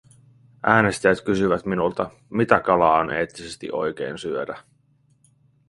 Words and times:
Äänestäjät 0.63 1.21
kysyvät 1.21 1.65
minulta, 1.65 2.09
mitä 2.29 2.59
kalaa 2.59 2.99
on 2.99 3.11
eettisesti 3.13 3.71
oikein 3.71 4.17
syödä. 4.17 4.57